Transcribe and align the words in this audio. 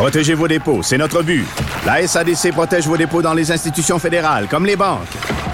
Protégez 0.00 0.32
vos 0.32 0.48
dépôts, 0.48 0.82
c'est 0.82 0.96
notre 0.96 1.22
but. 1.22 1.44
La 1.84 2.06
SADC 2.06 2.52
protège 2.52 2.86
vos 2.86 2.96
dépôts 2.96 3.20
dans 3.20 3.34
les 3.34 3.52
institutions 3.52 3.98
fédérales, 3.98 4.46
comme 4.48 4.64
les 4.64 4.74
banques. 4.74 5.06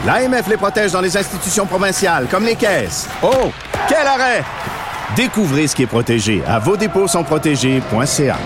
L'AMF 0.07 0.47
les 0.47 0.57
protège 0.57 0.93
dans 0.93 1.01
les 1.01 1.17
institutions 1.17 1.67
provinciales, 1.67 2.29
comme 2.31 2.45
les 2.45 2.55
caisses. 2.55 3.09
Oh, 3.25 3.51
quel 3.89 4.07
arrêt! 4.07 4.45
Découvrez 5.17 5.67
ce 5.67 5.75
qui 5.75 5.83
est 5.83 5.89
protégé 5.89 6.45
à 6.47 6.61
vos 6.61 6.77
dépôts 6.77 7.09
sont 7.09 7.25
protégés.ca. 7.25 8.39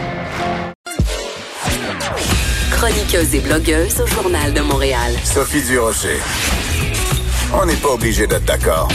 Chroniqueuse 2.70 3.34
et 3.34 3.40
blogueuse 3.40 4.00
au 4.00 4.06
Journal 4.06 4.54
de 4.54 4.62
Montréal. 4.62 5.12
Sophie 5.22 5.60
Durocher. 5.60 6.18
On 7.52 7.66
n'est 7.66 7.74
pas 7.74 7.90
obligé 7.90 8.26
d'être 8.26 8.46
d'accord. 8.46 8.88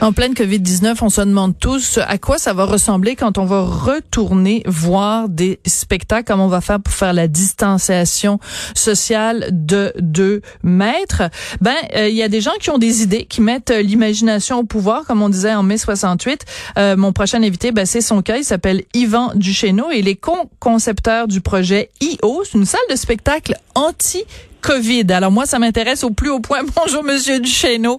En 0.00 0.12
pleine 0.12 0.32
COVID-19, 0.32 0.98
on 1.02 1.08
se 1.08 1.20
demande 1.20 1.58
tous 1.58 1.98
à 1.98 2.18
quoi 2.18 2.38
ça 2.38 2.52
va 2.52 2.66
ressembler 2.66 3.16
quand 3.16 3.36
on 3.36 3.44
va 3.44 3.62
retourner 3.62 4.62
voir 4.64 5.28
des 5.28 5.58
spectacles, 5.66 6.22
comment 6.24 6.44
on 6.44 6.48
va 6.48 6.60
faire 6.60 6.78
pour 6.78 6.94
faire 6.94 7.12
la 7.12 7.26
distanciation 7.26 8.38
sociale 8.76 9.48
de 9.50 9.92
deux 9.98 10.40
mètres. 10.62 11.24
Ben, 11.60 11.74
euh, 11.96 12.08
il 12.08 12.14
y 12.14 12.22
a 12.22 12.28
des 12.28 12.40
gens 12.40 12.52
qui 12.60 12.70
ont 12.70 12.78
des 12.78 13.02
idées, 13.02 13.24
qui 13.24 13.40
mettent 13.40 13.72
euh, 13.72 13.82
l'imagination 13.82 14.60
au 14.60 14.64
pouvoir, 14.64 15.04
comme 15.04 15.20
on 15.20 15.28
disait 15.28 15.52
en 15.52 15.64
mai 15.64 15.78
68. 15.78 16.44
Euh, 16.78 16.96
mon 16.96 17.12
prochain 17.12 17.42
invité, 17.42 17.72
ben, 17.72 17.84
c'est 17.84 18.00
son 18.00 18.22
cas. 18.22 18.36
Il 18.36 18.44
s'appelle 18.44 18.84
Yvan 18.94 19.32
Duchesneau 19.34 19.90
et 19.90 19.98
il 19.98 20.06
est 20.06 20.14
co-concepteur 20.14 21.26
du 21.26 21.40
projet 21.40 21.90
IO. 22.00 22.44
C'est 22.44 22.56
une 22.56 22.66
salle 22.66 22.80
de 22.88 22.94
spectacle 22.94 23.56
anti-COVID. 23.74 25.10
Alors 25.10 25.32
moi, 25.32 25.44
ça 25.44 25.58
m'intéresse 25.58 26.04
au 26.04 26.10
plus 26.10 26.30
haut 26.30 26.40
point. 26.40 26.60
Bonjour, 26.76 27.02
Monsieur 27.02 27.40
Duchesneau. 27.40 27.98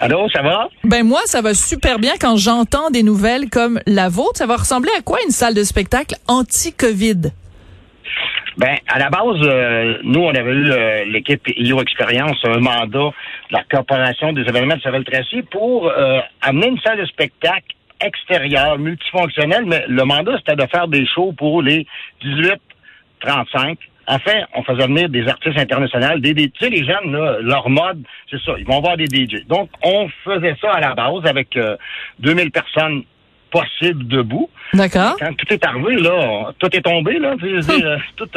Allô, 0.00 0.28
ça 0.28 0.42
va? 0.42 0.68
Ben 0.84 1.04
moi, 1.04 1.20
ça 1.24 1.40
va 1.40 1.54
super 1.54 1.98
bien 1.98 2.12
quand 2.20 2.36
j'entends 2.36 2.90
des 2.90 3.02
nouvelles 3.02 3.48
comme 3.50 3.80
la 3.86 4.08
vôtre. 4.08 4.36
Ça 4.36 4.46
va 4.46 4.56
ressembler 4.56 4.90
à 4.98 5.02
quoi 5.02 5.18
une 5.24 5.30
salle 5.30 5.54
de 5.54 5.62
spectacle 5.62 6.16
anti-COVID? 6.26 7.32
Ben, 8.56 8.76
à 8.86 8.98
la 8.98 9.10
base, 9.10 9.40
euh, 9.42 9.98
nous, 10.04 10.20
on 10.20 10.30
avait 10.30 10.52
eu 10.52 10.70
euh, 10.70 11.04
l'équipe 11.06 11.42
IO 11.56 11.80
Expérience, 11.80 12.36
un 12.44 12.60
mandat 12.60 13.10
de 13.50 13.52
la 13.52 13.64
Corporation 13.64 14.32
des 14.32 14.42
événements 14.42 14.76
de 14.76 14.80
Sorel-Tracy 14.80 15.42
pour 15.50 15.88
euh, 15.88 16.20
amener 16.40 16.68
une 16.68 16.78
salle 16.78 17.00
de 17.00 17.06
spectacle 17.06 17.74
extérieure, 18.00 18.78
multifonctionnelle, 18.78 19.64
mais 19.66 19.84
le 19.88 20.04
mandat, 20.04 20.36
c'était 20.38 20.56
de 20.56 20.68
faire 20.68 20.86
des 20.86 21.04
shows 21.06 21.32
pour 21.32 21.62
les 21.62 21.86
18-35 23.24 23.76
Enfin, 24.06 24.42
on 24.54 24.62
faisait 24.62 24.86
venir 24.86 25.08
des 25.08 25.26
artistes 25.28 25.58
internationaux, 25.58 26.18
des, 26.18 26.34
des 26.34 26.50
tu 26.50 26.64
sais, 26.64 26.70
les 26.70 26.84
jeunes, 26.84 27.12
là, 27.12 27.38
leur 27.40 27.68
mode, 27.70 28.02
c'est 28.30 28.40
ça, 28.42 28.52
ils 28.58 28.66
vont 28.66 28.80
voir 28.80 28.96
des 28.96 29.06
DJ. 29.06 29.46
Donc, 29.46 29.70
on 29.82 30.08
faisait 30.24 30.56
ça 30.60 30.72
à 30.72 30.80
la 30.80 30.94
base 30.94 31.24
avec 31.24 31.58
2000 32.18 32.50
personnes 32.50 33.04
possibles 33.50 34.06
debout. 34.08 34.50
D'accord. 34.72 35.16
Quand 35.18 35.34
tout 35.36 35.52
est 35.52 35.64
arrivé, 35.64 35.96
là, 35.96 36.52
tout 36.58 36.74
est 36.76 36.82
tombé, 36.82 37.18
là, 37.18 37.34
tu 37.38 37.62
sais, 37.62 37.82
tout, 38.16 38.28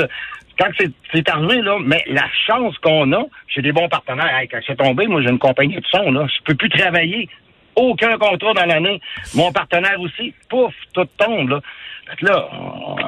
quand 0.60 0.70
c'est 1.14 1.30
arrivé, 1.30 1.62
là, 1.62 1.78
mais 1.84 2.04
la 2.08 2.26
chance 2.46 2.78
qu'on 2.80 3.12
a, 3.14 3.24
j'ai 3.48 3.62
des 3.62 3.72
bons 3.72 3.90
partenaires. 3.90 4.42
quand 4.52 4.60
c'est 4.66 4.78
tombé, 4.78 5.08
moi, 5.08 5.22
j'ai 5.22 5.30
une 5.30 5.40
compagnie 5.40 5.76
de 5.76 5.86
son, 5.92 6.12
là, 6.12 6.26
je 6.28 6.44
peux 6.44 6.56
plus 6.56 6.70
travailler. 6.70 7.30
Aucun 7.76 8.18
contrat 8.18 8.54
dans 8.54 8.66
l'année. 8.66 9.00
Mon 9.36 9.52
partenaire 9.52 10.00
aussi, 10.00 10.34
pouf, 10.50 10.74
tout 10.94 11.06
tombe, 11.18 11.50
là. 11.50 11.62
Fait 12.10 12.16
que 12.18 12.26
là, 12.26 12.48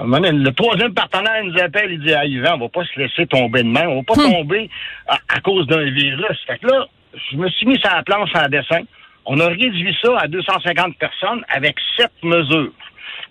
le 0.04 0.50
troisième 0.52 0.94
partenaire 0.94 1.44
nous 1.44 1.58
appelle, 1.60 1.92
il 1.94 2.00
dit 2.02 2.14
à 2.14 2.26
Yvan, 2.26 2.56
on 2.56 2.60
va 2.60 2.70
pas 2.70 2.84
se 2.84 3.00
laisser 3.00 3.26
tomber 3.28 3.64
de 3.64 3.68
main, 3.70 3.88
on 3.88 3.98
va 3.98 4.04
pas 4.04 4.14
Hmm. 4.22 4.32
tomber 4.32 4.70
à, 5.08 5.40
cause 5.42 5.66
d'un 5.68 5.90
virus. 5.92 6.38
Fait 6.48 6.58
que 6.60 6.68
là, 6.68 6.86
je 7.32 7.38
me 7.38 7.48
suis 7.50 7.66
mis 7.66 7.80
sur 7.80 7.90
la 7.90 8.04
planche 8.04 8.30
en 8.36 8.48
dessin. 8.50 8.82
On 9.26 9.40
a 9.40 9.48
réduit 9.48 9.96
ça 10.02 10.18
à 10.20 10.28
250 10.28 10.98
personnes 10.98 11.44
avec 11.50 11.76
sept 11.98 12.12
mesures. 12.24 12.72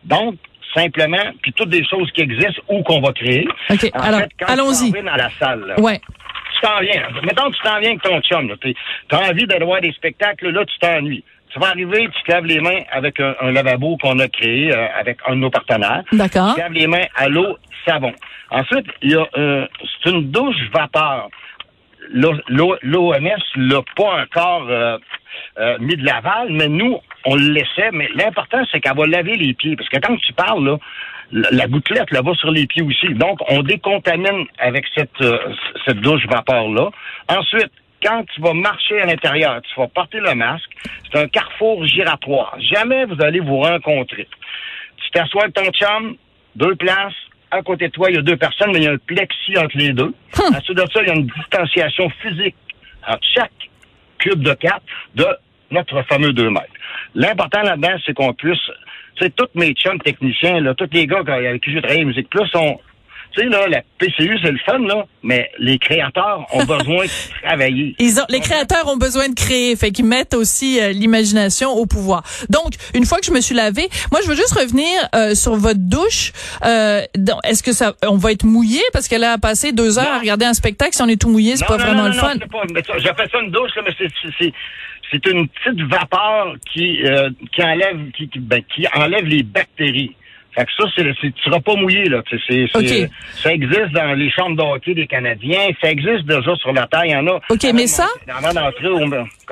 Donc, 0.05 0.37
simplement, 0.75 1.33
puis 1.43 1.53
toutes 1.53 1.71
des 1.71 1.85
choses 1.85 2.11
qui 2.13 2.21
existent 2.23 2.63
ou 2.69 2.83
qu'on 2.83 3.01
va 3.01 3.13
créer. 3.13 3.47
OK, 3.71 3.91
En 3.95 4.01
alors, 4.01 4.21
allons-y. 4.47 4.91
dans 4.93 5.17
la 5.17 5.31
salle, 5.39 5.65
là, 5.67 5.81
Ouais. 5.81 6.01
tu 6.55 6.61
t'en 6.61 6.79
viens. 6.81 7.03
Mettons 7.25 7.51
que 7.51 7.57
tu 7.57 7.63
t'en 7.63 7.79
viens 7.81 7.91
avec 7.91 8.03
ton 8.03 8.21
chum. 8.21 8.55
Tu 8.61 8.75
as 9.11 9.19
envie 9.31 9.47
d'aller 9.47 9.65
voir 9.65 9.81
des 9.81 9.93
spectacles, 9.93 10.51
là, 10.51 10.65
tu 10.65 10.79
t'ennuies. 10.79 11.25
Tu 11.51 11.59
vas 11.59 11.69
arriver, 11.69 12.09
tu 12.15 12.23
te 12.25 12.33
laves 12.33 12.45
les 12.45 12.61
mains 12.61 12.81
avec 12.91 13.21
un, 13.21 13.35
un 13.41 13.53
lavabo 13.53 13.97
qu'on 13.97 14.19
a 14.19 14.29
créé 14.29 14.73
euh, 14.75 14.87
avec 14.99 15.19
un 15.27 15.37
de 15.37 15.41
nos 15.41 15.51
partenaires. 15.51 16.03
D'accord. 16.13 16.55
Tu 16.55 16.61
laves 16.61 16.73
les 16.73 16.87
mains 16.87 17.07
à 17.17 17.29
l'eau, 17.29 17.57
savon. 17.87 18.13
Ensuite, 18.51 18.87
il 19.03 19.13
y 19.13 19.15
a 19.15 19.27
euh, 19.37 19.67
c'est 20.03 20.11
une 20.11 20.31
douche 20.31 20.57
vapeur. 20.73 21.29
L'OMS 22.11 23.43
l'a 23.57 23.83
pas 23.97 24.23
encore 24.23 24.67
euh, 24.69 24.99
euh, 25.59 25.77
mis 25.79 25.97
de 25.97 26.05
l'aval, 26.05 26.49
mais 26.51 26.69
nous, 26.69 26.99
on 27.27 27.35
le 27.35 27.53
laissait. 27.53 27.91
Mais 27.93 28.09
l'important, 28.15 28.63
c'est 28.71 28.81
qu'elle 28.81 28.97
va 28.97 29.07
laver 29.07 29.37
les 29.37 29.53
pieds. 29.53 29.77
Parce 29.77 29.89
que 29.91 29.99
quand 29.99 30.17
tu 30.17 30.33
parles, 30.33 30.65
là, 30.65 30.79
la 31.31 31.51
la 31.51 31.67
gouttelette 31.67 32.11
là 32.11 32.23
va 32.23 32.35
sur 32.35 32.51
les 32.51 32.67
pieds 32.67 32.83
aussi. 32.83 33.09
Donc, 33.15 33.39
on 33.51 33.63
décontamine 33.63 34.47
avec 34.59 34.87
cette, 34.95 35.21
euh, 35.21 35.39
cette 35.85 36.01
douche 36.01 36.27
vapeur-là. 36.27 36.91
Ensuite, 37.29 37.73
quand 38.03 38.25
tu 38.35 38.41
vas 38.41 38.55
marcher 38.55 39.01
à 39.01 39.07
l'intérieur, 39.07 39.61
tu 39.63 39.81
vas 39.81 39.89
porter 39.89 40.21
le 40.21 40.35
masque. 40.35 40.71
C'est 41.11 41.19
un 41.19 41.29
carrefour 41.29 41.85
giratoire. 41.87 42.57
Jamais 42.61 43.05
vous 43.05 43.21
allez 43.23 43.41
vous 43.41 43.59
rencontrer. 43.59 44.29
Tu 44.97 45.11
t'assois 45.11 45.45
avec 45.45 45.55
ton 45.55 45.71
chum, 45.71 46.17
deux 46.57 46.75
places. 46.77 47.15
À 47.51 47.63
côté 47.63 47.89
de 47.89 47.93
toi, 47.93 48.11
il 48.11 48.17
y 48.17 48.19
a 48.19 48.23
deux 48.23 48.37
personnes, 48.37 48.73
mais 48.73 48.79
il 48.79 48.85
y 48.85 48.89
a 48.89 48.93
un 48.93 48.99
plexi 48.99 49.57
entre 49.57 49.77
les 49.77 49.93
deux. 49.93 50.15
Ensuite 50.39 50.77
de 50.77 50.85
ça, 50.93 51.03
il 51.03 51.09
y 51.09 51.11
a 51.11 51.15
une 51.15 51.27
distanciation 51.27 52.11
physique 52.21 52.57
entre 53.07 53.27
chaque 53.35 53.53
cube 54.19 54.43
de 54.43 54.53
quatre 54.53 54.83
de 55.15 55.27
notre 55.71 56.03
fameux 56.03 56.33
deux 56.33 56.51
mètres. 56.51 56.67
L'important 57.15 57.63
là-dedans, 57.63 57.97
c'est 58.05 58.15
qu'on 58.15 58.35
puisse, 58.35 58.59
tu 59.17 59.25
sais, 59.25 59.31
tous 59.31 59.49
mes 59.55 59.73
chums 59.73 60.01
techniciens, 60.01 60.61
là, 60.61 60.75
tous 60.75 60.89
les 60.93 61.07
gars 61.07 61.23
avec 61.27 61.63
qui 61.63 61.73
j'ai 61.73 61.81
travaillé 61.81 62.05
en 62.05 62.09
Musique 62.09 62.29
Plus 62.29 62.47
sont, 62.49 62.81
tu 63.33 63.41
sais, 63.43 63.47
là, 63.49 63.67
la 63.69 63.83
PCU, 63.99 64.39
c'est 64.43 64.51
le 64.51 64.59
fun, 64.65 64.79
là, 64.79 65.05
mais 65.23 65.51
les 65.59 65.79
créateurs 65.79 66.47
ont 66.53 66.65
besoin 66.65 67.05
de 67.05 67.11
travailler. 67.47 67.95
Ils 67.99 68.19
ont, 68.21 68.25
les 68.29 68.41
créateurs 68.41 68.87
ont 68.89 68.97
besoin 68.97 69.29
de 69.29 69.35
créer, 69.35 69.77
fait 69.77 69.91
qu'ils 69.91 70.05
mettent 70.07 70.35
aussi 70.35 70.81
euh, 70.81 70.93
l'imagination 70.93 71.71
au 71.71 71.87
pouvoir. 71.87 72.23
Donc, 72.49 72.73
une 72.95 73.05
fois 73.05 73.19
que 73.19 73.27
je 73.27 73.33
me 73.33 73.41
suis 73.41 73.55
lavé, 73.55 73.89
moi, 74.11 74.21
je 74.23 74.29
veux 74.29 74.37
juste 74.37 74.53
revenir 74.59 74.87
euh, 75.15 75.35
sur 75.35 75.55
votre 75.57 75.81
douche. 75.81 76.33
Euh, 76.65 77.03
Est-ce 77.45 77.63
que 77.63 77.73
ça, 77.73 77.95
on 78.07 78.17
va 78.17 78.33
être 78.33 78.45
mouillé? 78.45 78.81
Parce 78.93 79.09
qu'elle 79.09 79.25
a 79.25 79.39
passé 79.39 79.73
deux 79.73 79.99
heures 79.99 80.05
Non. 80.05 80.13
à 80.17 80.19
regarder 80.21 80.45
un 80.47 80.55
spectacle. 80.55 80.95
Si 80.95 81.03
on 81.03 81.09
est 81.09 81.21
tout 81.21 81.29
mouillé, 81.29 81.57
c'est 81.57 81.67
pas 81.67 81.77
non, 81.77 81.85
vraiment 81.85 82.03
non, 82.03 82.09
le 82.09 82.13
fun. 82.15 82.35
J'appelle 82.99 83.29
ça 83.31 83.39
une 83.41 83.51
douche, 83.51 83.71
là, 83.77 83.83
mais 83.87 83.95
c'est- 83.99 84.09
c'est- 84.23 84.33
c'est 84.39 84.53
c'est 85.11 85.27
une 85.27 85.49
petite 85.49 85.81
vapeur 85.91 86.55
qui 86.71 87.03
euh, 87.07 87.31
qui 87.55 87.63
enlève 87.63 88.11
qui, 88.11 88.29
qui- 88.29 88.41
ben, 88.41 88.61
qui 88.75 88.87
enlève 88.95 89.25
les 89.25 89.43
bactéries. 89.43 90.15
Fait 90.59 90.65
que 90.65 90.71
ça, 90.77 90.85
c'est, 90.97 91.05
c'est- 91.21 91.31
tu 91.33 91.43
seras 91.45 91.61
pas 91.61 91.75
mouillé 91.77 92.09
là. 92.09 92.21
C'est, 92.29 92.39
c'est- 92.49 92.67
OK. 93.05 93.11
Ça 93.43 93.53
existe 93.53 93.93
dans 93.95 94.13
les 94.15 94.29
chambres 94.31 94.57
de 94.57 94.63
hockey 94.63 94.95
des 94.95 95.07
Canadiens. 95.07 95.69
Ça 95.81 95.89
existe 95.91 96.25
déjà 96.27 96.55
sur 96.57 96.73
la 96.73 96.87
terre. 96.89 97.05
Il 97.05 97.13
y 97.13 97.17
en 97.17 97.27
a. 97.29 97.37
OK, 97.49 97.63
mais 97.73 97.87
ça- 97.87 98.09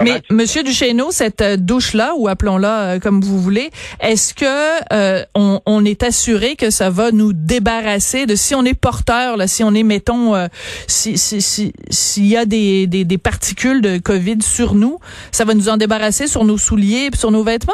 Mais 0.03 0.21
Monsieur 0.31 0.63
Duchesneau, 0.65 1.11
cette 1.13 1.41
euh, 1.43 1.57
douche-là, 1.57 2.15
ou 2.17 2.27
appelons-la 2.29 2.95
euh, 2.97 2.99
comme 2.99 3.21
vous 3.21 3.41
voulez, 3.41 3.71
est-ce 4.01 4.35
que 4.35 4.45
euh, 4.93 5.23
on, 5.37 5.61
on 5.65 5.85
est 5.85 6.03
assuré 6.03 6.57
que 6.57 6.71
ça 6.71 6.91
va 6.91 7.13
nous 7.13 7.33
débarrasser 7.33 8.27
de 8.27 8.35
si 8.35 8.55
on 8.57 8.65
est 8.65 8.79
porteur, 8.79 9.37
là, 9.37 9.47
si 9.47 9.63
on 9.63 9.73
est, 9.75 9.85
mettons, 9.85 10.35
euh, 10.35 10.49
si 10.89 11.17
si 11.19 11.41
si 11.41 11.73
s'il 11.89 12.27
y 12.27 12.37
a 12.37 12.45
des, 12.47 12.87
des 12.89 13.05
des 13.05 13.19
particules 13.19 13.81
de 13.81 13.99
Covid 13.99 14.43
sur 14.43 14.75
nous, 14.75 14.99
ça 15.31 15.45
va 15.45 15.55
nous 15.55 15.69
en 15.69 15.77
débarrasser 15.77 16.27
sur 16.27 16.45
nos 16.45 16.59
souliers 16.59 17.11
et 17.13 17.17
sur 17.17 17.31
nos 17.31 17.45
vêtements? 17.45 17.73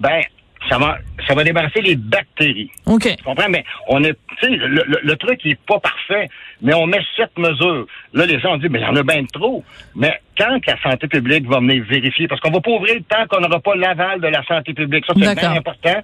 Ben, 0.00 0.20
ça 0.68 0.78
va, 0.78 0.98
ça 1.26 1.34
va 1.34 1.44
débarrasser 1.44 1.80
les 1.80 1.96
bactéries. 1.96 2.70
OK. 2.86 3.16
Tu 3.16 3.22
comprends? 3.24 3.48
Mais 3.48 3.64
on 3.88 4.02
est, 4.04 4.16
tu 4.38 4.46
sais, 4.46 4.50
le, 4.50 4.66
le- 4.86 5.00
le 5.02 5.16
truc 5.16 5.40
il 5.44 5.52
est 5.52 5.60
pas 5.66 5.78
parfait, 5.80 6.28
mais 6.62 6.74
on 6.74 6.86
met 6.86 7.00
sept 7.16 7.36
mesures. 7.38 7.86
Là, 8.12 8.26
les 8.26 8.38
gens 8.40 8.54
ont 8.54 8.58
dit, 8.58 8.68
mais 8.68 8.80
il 8.80 8.82
y 8.82 8.86
en 8.86 8.96
a 8.96 9.02
bien 9.02 9.24
trop. 9.32 9.64
Mais 9.94 10.20
quand 10.38 10.58
la 10.66 10.80
santé 10.82 11.08
publique 11.08 11.46
va 11.46 11.58
venir 11.60 11.84
vérifier, 11.88 12.28
parce 12.28 12.40
qu'on 12.40 12.50
va 12.50 12.60
pas 12.60 12.70
ouvrir 12.70 12.96
tant 13.08 13.26
qu'on 13.26 13.40
n'aura 13.40 13.60
pas 13.60 13.74
l'aval 13.76 14.20
de 14.20 14.28
la 14.28 14.42
santé 14.44 14.74
publique. 14.74 15.04
Ça, 15.06 15.12
c'est 15.14 15.20
bien 15.40 15.50
important. 15.58 16.00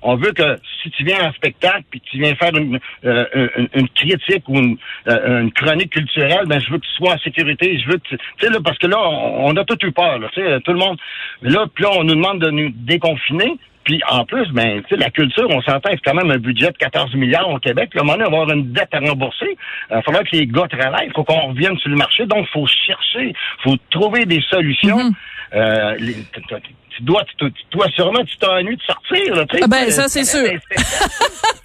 On 0.00 0.14
veut 0.14 0.30
que 0.30 0.56
si 0.80 0.90
tu 0.92 1.02
viens 1.02 1.28
en 1.28 1.32
spectacle 1.32 1.82
puis 1.90 2.00
que 2.00 2.06
tu 2.08 2.18
viens 2.20 2.32
faire 2.36 2.54
une, 2.56 2.78
euh, 3.04 3.48
une, 3.56 3.68
une 3.74 3.88
critique 3.88 4.48
ou 4.48 4.56
une, 4.56 4.76
euh, 5.08 5.40
une 5.40 5.50
chronique 5.52 5.90
culturelle, 5.90 6.46
ben 6.46 6.60
je 6.60 6.70
veux 6.70 6.78
que 6.78 6.84
tu 6.86 6.92
sois 6.92 7.14
en 7.14 7.18
sécurité. 7.18 7.80
Je 7.80 7.88
veux 7.90 7.98
que 7.98 8.08
tu 8.10 8.18
sais 8.40 8.48
là 8.48 8.58
parce 8.64 8.78
que 8.78 8.86
là 8.86 8.96
on, 8.96 9.46
on 9.48 9.56
a 9.56 9.64
tout 9.64 9.76
eu 9.84 9.90
peur. 9.90 10.20
Là, 10.20 10.28
tu 10.32 10.40
sais, 10.40 10.60
tout 10.60 10.72
le 10.72 10.78
monde. 10.78 10.98
Là 11.42 11.66
puis 11.74 11.82
là 11.82 11.90
on 11.94 12.04
nous 12.04 12.14
demande 12.14 12.38
de 12.40 12.48
nous 12.48 12.70
déconfiner. 12.76 13.56
Puis 13.88 14.02
en 14.06 14.22
plus, 14.26 14.46
ben, 14.52 14.82
tu 14.82 14.90
sais, 14.90 14.96
la 15.00 15.08
culture, 15.08 15.46
on 15.48 15.62
s'entend, 15.62 15.88
c'est 15.90 16.04
quand 16.04 16.12
même 16.12 16.30
un 16.30 16.36
budget 16.36 16.66
de 16.66 16.76
14 16.76 17.14
milliards 17.14 17.48
au 17.48 17.58
Québec. 17.58 17.88
Un 17.98 18.02
moment 18.04 18.22
avoir 18.22 18.50
une 18.50 18.70
dette 18.70 18.92
à 18.92 18.98
rembourser. 18.98 19.56
Il 19.90 19.94
va 19.94 20.02
falloir 20.02 20.24
que 20.24 20.36
les 20.36 20.46
gars 20.46 20.68
travaillent. 20.68 21.06
Il 21.06 21.12
faut 21.14 21.24
qu'on 21.24 21.48
revienne 21.48 21.78
sur 21.78 21.88
le 21.88 21.96
marché. 21.96 22.26
Donc, 22.26 22.46
il 22.46 22.52
faut 22.52 22.66
chercher. 22.66 23.28
Il 23.32 23.62
faut 23.62 23.76
trouver 23.90 24.26
des 24.26 24.42
solutions. 24.50 24.98
Mhm. 25.04 25.12
Euh, 25.54 25.94
les- 26.00 26.14
tu- 26.14 27.02
dois, 27.02 27.24
tu, 27.38 27.50
toi, 27.70 27.86
sûrement, 27.96 28.22
tu 28.24 28.36
t'ennuies 28.36 28.76
de 28.76 28.82
sortir. 28.82 29.34
Là, 29.36 29.46
tu 29.46 29.56
sais. 29.56 29.62
Ah 29.64 29.68
ben, 29.68 29.86
Euh, 29.86 29.90
ça, 29.90 30.08
c'est 30.08 30.24
sûr. 30.24 30.50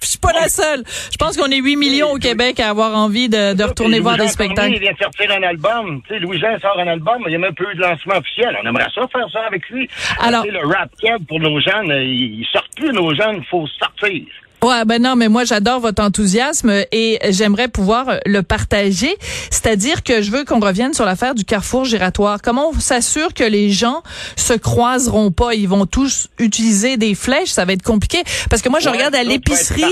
Je 0.04 0.10
suis 0.10 0.18
pas 0.18 0.32
la 0.32 0.48
seule. 0.48 0.84
Je 1.10 1.16
pense 1.16 1.36
qu'on 1.36 1.50
est 1.50 1.56
8 1.60 1.76
millions 1.76 2.10
au 2.12 2.18
Québec 2.18 2.60
à 2.60 2.68
avoir 2.70 2.94
envie 2.96 3.28
de, 3.28 3.54
de 3.54 3.64
retourner 3.64 4.00
voir 4.00 4.16
des 4.16 4.28
spectacles. 4.28 4.74
Il 4.74 4.80
vient 4.80 4.92
de 4.92 4.98
sortir 4.98 5.30
un 5.32 5.42
album. 5.42 6.02
Tu 6.06 6.14
sais, 6.14 6.20
Louis-Jean 6.20 6.58
sort 6.60 6.78
un 6.78 6.86
album, 6.88 7.22
il 7.26 7.32
y 7.32 7.36
a 7.36 7.38
même 7.38 7.54
peu 7.54 7.72
de 7.74 7.80
lancement 7.80 8.16
officiel. 8.16 8.56
On 8.62 8.68
aimerait 8.68 8.86
ça 8.94 9.02
faire 9.10 9.26
ça 9.32 9.40
avec 9.48 9.68
lui. 9.70 9.88
Alors- 10.20 10.42
Tu 10.44 10.50
sais, 10.50 10.58
le 10.60 10.66
rap 10.66 10.90
keb 11.00 11.26
pour 11.26 11.40
nos 11.40 11.58
jeunes, 11.60 11.90
ils 12.02 12.46
sortent 12.52 12.74
plus, 12.76 12.92
nos 12.92 13.14
jeunes, 13.14 13.36
il 13.38 13.44
faut 13.46 13.66
sortir. 13.66 14.22
Ouais, 14.64 14.82
ben 14.86 15.02
non, 15.02 15.14
mais 15.14 15.28
moi 15.28 15.44
j'adore 15.44 15.80
votre 15.80 16.02
enthousiasme 16.02 16.72
et 16.90 17.18
j'aimerais 17.28 17.68
pouvoir 17.68 18.18
le 18.24 18.42
partager. 18.42 19.14
C'est-à-dire 19.50 20.02
que 20.02 20.22
je 20.22 20.30
veux 20.30 20.44
qu'on 20.44 20.58
revienne 20.58 20.94
sur 20.94 21.04
l'affaire 21.04 21.34
du 21.34 21.44
carrefour 21.44 21.84
giratoire. 21.84 22.40
Comment 22.42 22.70
on 22.70 22.80
s'assure 22.80 23.34
que 23.34 23.44
les 23.44 23.68
gens 23.68 24.02
se 24.36 24.54
croiseront 24.54 25.30
pas? 25.30 25.52
Ils 25.52 25.68
vont 25.68 25.84
tous 25.84 26.28
utiliser 26.38 26.96
des 26.96 27.14
flèches, 27.14 27.50
ça 27.50 27.66
va 27.66 27.74
être 27.74 27.82
compliqué. 27.82 28.22
Parce 28.48 28.62
que 28.62 28.70
moi 28.70 28.80
je 28.80 28.88
Ouais, 28.88 28.96
regarde 28.96 29.14
à 29.16 29.22
l'épicerie, 29.22 29.84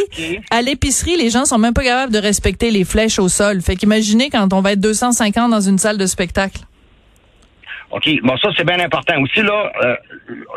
à 0.51 0.63
l'épicerie, 0.63 1.19
les 1.19 1.29
gens 1.29 1.45
sont 1.45 1.59
même 1.59 1.75
pas 1.75 1.85
capables 1.85 2.13
de 2.13 2.19
respecter 2.19 2.71
les 2.71 2.85
flèches 2.85 3.19
au 3.19 3.29
sol. 3.29 3.61
Fait 3.61 3.77
qu'imaginez 3.77 4.31
quand 4.31 4.55
on 4.55 4.63
va 4.63 4.73
être 4.73 4.81
250 4.81 5.51
dans 5.51 5.61
une 5.61 5.79
salle 5.79 5.99
de 5.99 6.07
spectacle. 6.07 6.61
OK? 7.93 8.09
Bon, 8.23 8.37
ça, 8.39 8.49
c'est 8.57 8.67
bien 8.67 8.81
important. 8.81 9.21
Aussi, 9.21 9.43
là, 9.43 9.71
euh, 9.85 9.97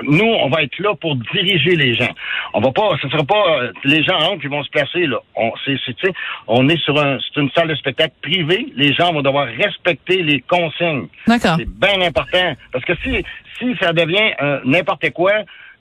nous, 0.03 0.25
on 0.25 0.49
va 0.49 0.63
être 0.63 0.79
là 0.79 0.95
pour 0.95 1.15
diriger 1.33 1.75
les 1.75 1.93
gens. 1.93 2.13
On 2.53 2.61
va 2.61 2.71
pas, 2.71 2.91
ce 3.01 3.09
sera 3.09 3.23
pas 3.23 3.59
euh, 3.59 3.71
les 3.83 4.03
gens 4.03 4.37
qui 4.39 4.47
vont 4.47 4.63
se 4.63 4.69
placer, 4.69 5.05
là. 5.05 5.17
On, 5.35 5.51
c'est, 5.65 5.75
c'est, 5.85 5.93
tu 5.95 6.07
sais, 6.07 6.13
on 6.47 6.67
est 6.69 6.77
sur 6.77 6.97
un, 6.99 7.17
c'est 7.19 7.41
une 7.41 7.51
salle 7.51 7.67
de 7.67 7.75
spectacle 7.75 8.13
privée. 8.21 8.67
Les 8.75 8.93
gens 8.93 9.11
vont 9.11 9.21
devoir 9.21 9.47
respecter 9.47 10.23
les 10.23 10.41
consignes. 10.41 11.07
D'accord. 11.27 11.57
C'est 11.59 11.67
bien 11.67 12.01
important. 12.01 12.55
Parce 12.71 12.85
que 12.85 12.93
si, 13.03 13.23
si 13.59 13.75
ça 13.81 13.91
devient 13.91 14.31
euh, 14.41 14.61
n'importe 14.63 15.09
quoi, 15.11 15.33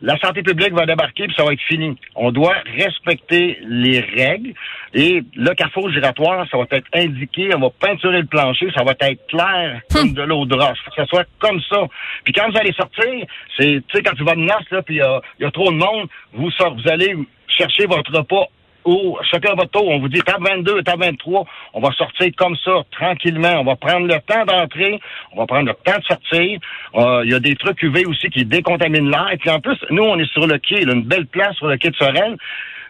la 0.04 0.18
santé 0.18 0.42
publique 0.42 0.74
va 0.74 0.84
débarquer 0.84 1.26
puis 1.26 1.34
ça 1.34 1.44
va 1.44 1.54
être 1.54 1.62
fini. 1.62 1.96
On 2.14 2.30
doit 2.30 2.56
respecter 2.76 3.58
les 3.62 4.00
règles 4.00 4.52
et 4.92 5.22
le 5.34 5.54
carrefour 5.54 5.90
giratoire, 5.90 6.46
ça 6.50 6.58
va 6.58 6.64
être 6.70 6.86
indiqué, 6.92 7.50
on 7.54 7.60
va 7.60 7.70
peinturer 7.70 8.20
le 8.20 8.26
plancher, 8.26 8.70
ça 8.76 8.84
va 8.84 8.92
être 9.00 9.26
clair 9.28 9.80
comme 9.90 10.12
de 10.12 10.22
l'eau 10.22 10.44
de 10.44 10.54
roche. 10.54 10.78
Faut 10.84 10.90
que 10.90 10.96
ça 10.96 11.06
soit 11.06 11.26
comme 11.38 11.60
ça. 11.70 11.86
Puis 12.22 12.34
quand 12.34 12.50
vous 12.50 12.58
allez 12.58 12.72
sortir, 12.72 13.26
c'est, 13.58 13.82
tu 13.88 13.96
sais, 13.96 14.02
quand 14.02 14.14
tu 14.14 14.24
vas 14.24 14.34
de 14.34 14.40
noces, 14.40 14.70
là, 14.70 14.82
puis 14.82 14.96
il 14.96 15.42
y 15.42 15.46
a 15.46 15.50
trop 15.50 15.70
de 15.70 15.76
monde, 15.76 16.08
vous 16.34 16.50
sort, 16.50 16.74
vous 16.74 16.88
allez 16.88 17.16
chercher 17.48 17.86
votre 17.86 18.12
repas 18.12 18.48
au 18.84 19.19
chacun 19.31 19.54
votre 19.54 19.70
tour, 19.70 19.88
on 19.88 19.98
vous 19.98 20.08
dit 20.08 20.20
table 20.20 20.46
22, 20.48 20.82
table 20.82 21.04
23, 21.04 21.44
on 21.75 21.81
va 21.81 21.90
sortir 21.92 22.28
comme 22.36 22.56
ça, 22.64 22.82
tranquillement. 22.90 23.60
On 23.60 23.64
va 23.64 23.76
prendre 23.76 24.06
le 24.06 24.19
temps 24.20 24.44
d'entrer, 24.44 25.00
on 25.32 25.38
va 25.40 25.46
prendre 25.46 25.69
le 25.69 25.75
temps 25.75 25.98
de 25.98 26.04
sortir. 26.04 26.58
Euh, 26.94 27.22
Il 27.25 27.32
y 27.32 27.34
a 27.34 27.40
des 27.40 27.56
trucs 27.56 27.82
UV 27.82 28.06
aussi 28.06 28.28
qui 28.31 28.44
décontaminent 28.44 29.10
l'air. 29.10 29.31
Puis 29.40 29.50
en 29.50 29.60
plus, 29.60 29.78
nous, 29.90 30.02
on 30.02 30.19
est 30.19 30.31
sur 30.32 30.46
le 30.46 30.58
quai, 30.58 30.82
une 30.82 31.02
belle 31.02 31.26
place 31.26 31.56
sur 31.56 31.66
le 31.69 31.76
quai 31.76 31.90
de 31.90 31.96
Sorel. 31.96 32.36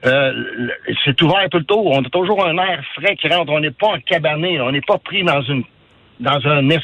Euh, 0.07 0.69
c'est 1.05 1.21
ouvert 1.23 1.49
tout 1.51 1.59
le 1.59 1.65
tour. 1.65 1.87
On 1.87 2.03
a 2.03 2.09
toujours 2.11 2.45
un 2.45 2.59
air 2.59 2.83
frais 2.95 3.17
qui 3.17 3.29
rentre. 3.29 3.51
On 3.53 3.61
n'est 3.61 3.71
pas 3.71 3.89
encabané. 3.89 4.59
là. 4.59 4.65
On 4.67 4.73
n'est 4.73 4.83
pas 4.83 4.99
pris 4.99 5.23
dans 5.23 5.41
une 5.43 5.63
dans 6.21 6.39
un 6.47 6.69
es- 6.71 6.79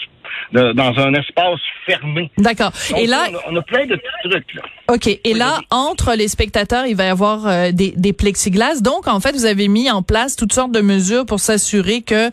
de- 0.53 0.73
dans 0.73 0.97
un 0.99 1.15
espace 1.15 1.61
fermé. 1.87 2.31
D'accord. 2.39 2.73
Et 2.97 3.07
là, 3.07 3.25
on 3.31 3.37
a, 3.37 3.41
on 3.53 3.57
a 3.57 3.63
plein 3.63 3.87
de 3.87 3.97
petits 3.97 4.29
trucs. 4.31 4.55
Là. 4.55 4.63
OK. 4.93 5.07
Et 5.07 5.21
Oui, 5.25 5.39
là, 5.39 5.61
entre 5.71 6.15
les 6.15 6.29
spectateurs, 6.29 6.87
il 6.87 6.97
va 6.97 7.05
y 7.05 7.09
avoir 7.09 7.47
euh, 7.47 7.71
des, 7.73 7.93
des 7.97 8.13
plexiglas. 8.13 8.81
Donc, 8.81 9.07
en 9.09 9.21
fait, 9.21 9.33
vous 9.33 9.47
avez 9.47 9.69
mis 9.69 9.91
en 9.91 10.03
place 10.03 10.37
toutes 10.37 10.53
sortes 10.53 10.73
de 10.73 10.81
mesures 10.81 11.27
pour 11.27 11.41
s'assurer 11.41 12.03
que 12.03 12.29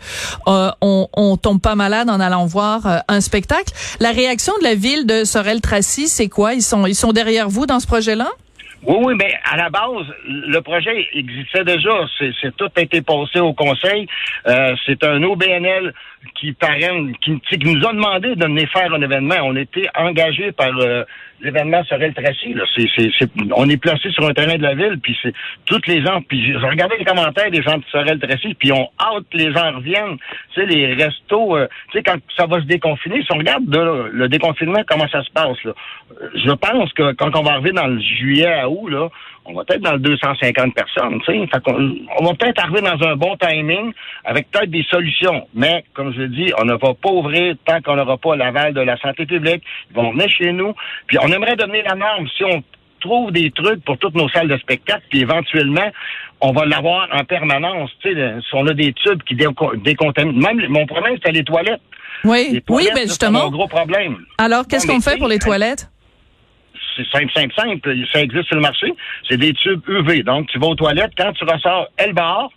euh, 0.47 0.69
on, 0.81 1.07
on 1.15 1.37
tombe 1.37 1.61
pas 1.61 1.75
malade 1.75 2.09
en 2.09 2.19
allant 2.19 2.45
voir 2.45 2.85
euh, 2.87 2.97
un 3.07 3.21
spectacle. 3.21 3.71
La 3.99 4.11
réaction 4.11 4.53
de 4.59 4.63
la 4.63 4.75
ville 4.75 5.05
de 5.05 5.23
Sorel-Tracy, 5.23 6.07
c'est 6.07 6.29
quoi? 6.29 6.53
Ils 6.53 6.61
sont, 6.61 6.85
ils 6.85 6.95
sont 6.95 7.11
derrière 7.13 7.49
vous 7.49 7.65
dans 7.65 7.79
ce 7.79 7.87
projet-là? 7.87 8.27
Oui, 8.83 8.95
oui, 9.01 9.15
mais 9.17 9.33
à 9.51 9.57
la 9.57 9.69
base, 9.69 10.05
le 10.27 10.59
projet 10.61 11.07
existait 11.13 11.63
déjà. 11.63 11.89
C'est, 12.17 12.29
c'est 12.39 12.55
tout 12.55 12.69
a 12.75 12.81
été 12.81 13.01
passé 13.01 13.39
au 13.39 13.51
conseil. 13.53 14.07
Euh, 14.47 14.75
c'est 14.85 15.03
un 15.03 15.21
OBNL 15.23 15.93
qui 16.35 16.51
parraine, 16.53 17.15
qui, 17.17 17.39
qui 17.39 17.57
nous 17.59 17.85
a 17.87 17.93
demandé 17.93 18.35
de 18.35 18.43
venir 18.45 18.69
faire 18.69 18.93
un 18.93 19.01
événement. 19.01 19.35
On 19.43 19.55
était 19.55 19.87
engagé 19.95 20.51
par 20.51 20.69
euh, 20.79 21.03
l'événement 21.41 21.83
Sorel 21.85 22.13
Tracy. 22.13 22.53
Là. 22.53 22.63
C'est, 22.75 22.87
c'est- 22.97 23.29
on 23.55 23.69
est 23.69 23.77
placé 23.77 24.09
sur 24.11 24.27
un 24.27 24.33
terrain 24.33 24.55
de 24.57 24.63
la 24.63 24.75
ville, 24.75 24.99
puis 25.01 25.17
c'est 25.21 25.33
toutes 25.65 25.87
les 25.87 26.03
gens. 26.03 26.21
Puis 26.21 26.51
je 26.53 26.57
regardais 26.57 26.97
les 26.97 27.05
commentaires 27.05 27.49
des 27.51 27.61
gens 27.61 27.77
de 27.77 27.83
Sorel 27.91 28.19
Tracy, 28.19 28.53
puis 28.55 28.71
on 28.71 28.89
hâte 28.99 29.25
les 29.33 29.51
gens 29.53 29.71
reviennent. 29.75 30.17
Tu 30.53 30.61
sais, 30.61 30.65
les 30.65 30.93
restos, 30.93 31.55
euh, 31.55 31.67
tu 31.91 31.97
sais, 31.99 32.03
quand 32.03 32.17
ça 32.35 32.45
va 32.45 32.59
se 32.61 32.65
déconfiner, 32.65 33.21
si 33.23 33.31
on 33.31 33.37
regarde 33.37 33.65
de, 33.65 34.09
le 34.11 34.27
déconfinement, 34.29 34.81
comment 34.87 35.07
ça 35.09 35.23
se 35.23 35.31
passe, 35.31 35.63
là, 35.63 35.73
je 36.33 36.51
pense 36.51 36.91
que 36.93 37.13
quand 37.13 37.35
on 37.35 37.43
va 37.43 37.53
arriver 37.53 37.71
dans 37.71 37.87
le 37.87 37.99
juillet 37.99 38.47
à 38.51 38.69
août, 38.69 38.89
là, 38.89 39.09
on 39.47 39.53
va 39.53 39.63
peut-être 39.63 39.81
dans 39.81 39.93
le 39.93 39.99
250 39.99 40.73
personnes, 40.75 41.19
tu 41.25 41.31
sais. 41.31 41.47
Qu'on- 41.63 41.95
on 42.19 42.25
va 42.25 42.33
peut-être 42.33 42.61
arriver 42.63 42.81
dans 42.81 43.07
un 43.07 43.15
bon 43.15 43.35
timing 43.37 43.93
avec 44.25 44.51
peut-être 44.51 44.69
des 44.69 44.83
solutions. 44.89 45.47
Mais, 45.53 45.83
comme 45.93 46.13
je 46.13 46.23
dis, 46.23 46.51
on 46.59 46.65
ne 46.65 46.73
va 46.73 46.93
pas 46.93 47.09
ouvrir 47.11 47.55
tant 47.65 47.81
qu'on 47.81 47.95
n'aura 47.95 48.17
pas 48.17 48.35
l'aval 48.35 48.73
de 48.73 48.81
la 48.81 48.97
santé 48.97 49.25
publique. 49.25 49.63
Ils 49.89 49.95
vont 49.95 50.11
venir 50.11 50.29
chez 50.29 50.51
nous. 50.51 50.73
Puis 51.07 51.17
on 51.21 51.27
aimerait 51.31 51.55
devenir 51.55 51.83
la 51.87 51.95
norme. 51.95 52.27
Si 52.37 52.43
on 52.43 52.61
trouve 52.99 53.31
des 53.31 53.51
trucs 53.51 53.83
pour 53.85 53.97
toutes 53.99 54.15
nos 54.15 54.27
salles 54.29 54.47
de 54.49 54.57
spectacle, 54.57 55.03
puis 55.09 55.21
éventuellement, 55.21 55.87
on 56.41 56.51
va 56.51 56.65
l'avoir 56.65 57.07
en 57.13 57.23
permanence. 57.23 57.89
Tu 58.01 58.13
sais, 58.13 58.33
si 58.41 58.49
on 58.53 58.65
a 58.67 58.73
des 58.73 58.91
tubes 58.93 59.21
qui 59.23 59.35
déco- 59.35 59.75
décontaminent. 59.81 60.39
Même 60.41 60.67
mon 60.69 60.85
problème, 60.85 61.15
c'était 61.15 61.31
les 61.31 61.43
toilettes. 61.43 61.81
Oui. 62.23 62.47
Les 62.49 62.53
Oui, 62.55 62.61
toilettes, 62.63 62.87
ben 62.89 62.93
là, 62.95 63.01
c'est 63.03 63.07
justement. 63.09 63.49
gros 63.49 63.67
problème. 63.67 64.17
Alors, 64.39 64.67
qu'est-ce 64.67 64.87
qu'on 64.87 64.95
mais 64.95 65.01
fait 65.01 65.17
pour 65.17 65.27
les 65.27 65.39
toilettes? 65.39 65.89
C'est 66.97 67.07
simple, 67.09 67.31
simple, 67.33 67.53
simple. 67.55 67.95
Ça 68.11 68.21
existe 68.21 68.47
sur 68.47 68.55
le 68.55 68.61
marché. 68.61 68.93
C'est 69.29 69.37
des 69.37 69.53
tubes 69.53 69.81
UV. 69.87 70.23
Donc, 70.23 70.47
tu 70.47 70.59
vas 70.59 70.67
aux 70.67 70.75
toilettes. 70.75 71.13
Quand 71.17 71.31
tu 71.33 71.43
ressors, 71.45 71.87
elle 71.97 72.13
barre. 72.13 72.49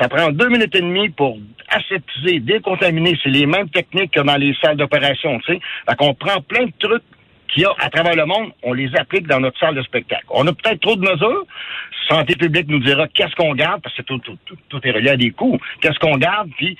Ça 0.00 0.08
prend 0.08 0.30
deux 0.30 0.48
minutes 0.48 0.74
et 0.74 0.80
demie 0.80 1.08
pour 1.10 1.38
aseptiser, 1.68 2.40
décontaminer. 2.40 3.18
C'est 3.22 3.30
les 3.30 3.46
mêmes 3.46 3.68
techniques 3.68 4.12
que 4.12 4.20
dans 4.20 4.36
les 4.36 4.54
salles 4.62 4.76
d'opération, 4.76 5.38
tu 5.40 5.54
sais. 5.54 5.60
Qu'on 5.96 6.14
prend 6.14 6.40
plein 6.40 6.66
de 6.66 6.72
trucs 6.78 7.02
qu'il 7.48 7.62
y 7.62 7.66
a 7.66 7.74
à 7.78 7.90
travers 7.90 8.14
le 8.14 8.26
monde, 8.26 8.52
on 8.62 8.72
les 8.74 8.94
applique 8.96 9.26
dans 9.26 9.40
notre 9.40 9.58
salle 9.58 9.74
de 9.74 9.82
spectacle. 9.82 10.24
On 10.30 10.46
a 10.46 10.52
peut-être 10.52 10.80
trop 10.80 10.96
de 10.96 11.00
mesures. 11.00 11.44
Santé 12.08 12.36
publique 12.36 12.68
nous 12.68 12.78
dira 12.78 13.08
qu'est-ce 13.08 13.34
qu'on 13.34 13.54
garde, 13.54 13.82
parce 13.82 13.94
que 13.96 14.02
tout, 14.02 14.20
tout 14.68 14.80
est 14.84 14.90
relié 14.90 15.10
à 15.10 15.16
des 15.16 15.30
coûts. 15.30 15.58
Qu'est-ce 15.80 15.98
qu'on 15.98 16.16
garde, 16.16 16.50
puis 16.56 16.76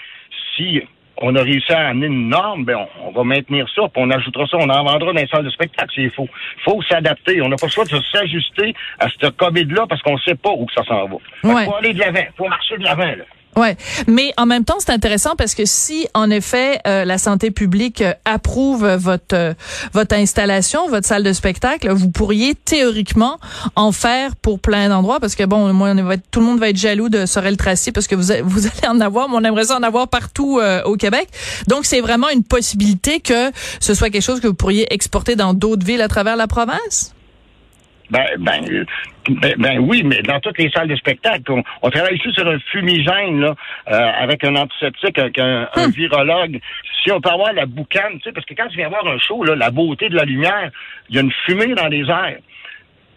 si 0.56 0.82
on 1.20 1.34
a 1.36 1.42
réussi 1.42 1.72
à 1.72 1.88
amener 1.88 2.06
une 2.06 2.28
norme, 2.28 2.64
ben 2.64 2.76
on, 3.02 3.08
on 3.08 3.12
va 3.12 3.24
maintenir 3.24 3.66
ça, 3.74 3.82
puis 3.92 4.02
on 4.02 4.10
ajoutera 4.10 4.46
ça, 4.46 4.56
on 4.58 4.68
en 4.68 4.84
vendra 4.84 5.12
dans 5.12 5.20
les 5.20 5.26
salles 5.26 5.44
de 5.44 5.50
spectacle, 5.50 5.90
c'est 5.94 6.10
faux. 6.10 6.28
faut 6.64 6.80
s'adapter. 6.82 7.40
On 7.42 7.48
n'a 7.48 7.56
pas 7.56 7.66
le 7.66 7.72
choix 7.72 7.84
de 7.84 7.90
s'ajuster 8.12 8.74
à 8.98 9.08
ce 9.08 9.28
COVID-là 9.28 9.86
parce 9.88 10.02
qu'on 10.02 10.18
sait 10.18 10.34
pas 10.36 10.50
où 10.50 10.66
que 10.66 10.72
ça 10.74 10.84
s'en 10.84 11.06
va. 11.08 11.16
Fait 11.42 11.48
Ouais. 11.48 11.64
faut 11.64 11.76
aller 11.76 11.92
de 11.92 11.98
l'avant, 12.00 12.24
faut 12.36 12.48
marcher 12.48 12.78
de 12.78 12.84
l'avant, 12.84 13.04
là. 13.04 13.24
Ouais, 13.56 13.76
mais 14.06 14.32
en 14.36 14.46
même 14.46 14.64
temps, 14.64 14.76
c'est 14.78 14.92
intéressant 14.92 15.34
parce 15.36 15.56
que 15.56 15.64
si 15.64 16.06
en 16.14 16.30
effet 16.30 16.78
euh, 16.86 17.04
la 17.04 17.18
santé 17.18 17.50
publique 17.50 18.02
euh, 18.02 18.12
approuve 18.24 18.86
votre 18.86 19.34
euh, 19.34 19.54
votre 19.92 20.14
installation, 20.14 20.88
votre 20.88 21.08
salle 21.08 21.24
de 21.24 21.32
spectacle, 21.32 21.90
vous 21.90 22.08
pourriez 22.08 22.54
théoriquement 22.54 23.38
en 23.74 23.90
faire 23.90 24.36
pour 24.36 24.60
plein 24.60 24.88
d'endroits 24.88 25.18
parce 25.18 25.34
que 25.34 25.42
bon, 25.42 25.72
moi 25.72 25.88
on 25.90 26.04
va 26.04 26.14
être- 26.14 26.30
tout 26.30 26.38
le 26.38 26.46
monde 26.46 26.60
va 26.60 26.68
être 26.68 26.76
jaloux 26.76 27.08
de 27.08 27.26
Sorel 27.26 27.56
Tracy 27.56 27.90
parce 27.90 28.06
que 28.06 28.14
vous 28.14 28.32
vous 28.44 28.66
allez 28.66 28.88
en 28.88 29.00
avoir, 29.00 29.28
mais 29.28 29.34
on 29.36 29.42
aimerait 29.44 29.64
ça 29.64 29.76
en 29.76 29.82
avoir 29.82 30.06
partout 30.06 30.60
au 30.84 30.96
Québec. 30.96 31.28
Donc 31.66 31.84
c'est 31.84 32.00
vraiment 32.00 32.28
une 32.28 32.44
possibilité 32.44 33.18
que 33.18 33.50
ce 33.80 33.92
soit 33.94 34.10
quelque 34.10 34.22
chose 34.22 34.40
que 34.40 34.46
vous 34.46 34.54
pourriez 34.54 34.86
exporter 34.94 35.34
dans 35.34 35.52
d'autres 35.52 35.84
villes 35.84 36.02
à 36.02 36.08
travers 36.08 36.36
la 36.36 36.46
province? 36.46 37.12
Ben, 38.10 38.24
ben, 38.38 38.64
euh, 38.70 38.84
ben, 39.28 39.54
ben 39.58 39.78
oui, 39.80 40.02
mais 40.02 40.22
dans 40.22 40.40
toutes 40.40 40.56
les 40.58 40.70
salles 40.70 40.88
de 40.88 40.96
spectacle, 40.96 41.42
on, 41.52 41.62
on 41.82 41.90
travaille 41.90 42.16
ici 42.16 42.32
sur 42.32 42.46
un 42.48 42.58
fumigène, 42.72 43.40
là, 43.40 43.54
euh, 43.90 44.10
avec 44.18 44.44
un 44.44 44.56
antiseptique, 44.56 45.18
avec 45.18 45.38
un, 45.38 45.68
un 45.74 45.88
virologue. 45.90 46.58
Si 47.04 47.12
on 47.12 47.20
peut 47.20 47.30
avoir 47.30 47.52
la 47.52 47.66
boucane, 47.66 48.14
tu 48.14 48.24
sais, 48.24 48.32
parce 48.32 48.46
que 48.46 48.54
quand 48.54 48.68
tu 48.68 48.76
viens 48.78 48.88
voir 48.88 49.06
un 49.06 49.18
show, 49.18 49.44
là, 49.44 49.54
la 49.54 49.70
beauté 49.70 50.08
de 50.08 50.16
la 50.16 50.24
lumière, 50.24 50.70
il 51.10 51.16
y 51.16 51.18
a 51.18 51.22
une 51.22 51.32
fumée 51.44 51.74
dans 51.74 51.88
les 51.88 52.08
airs. 52.08 52.38